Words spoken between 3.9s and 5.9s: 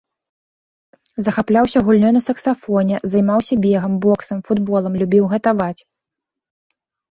боксам, футболам, любіў гатаваць.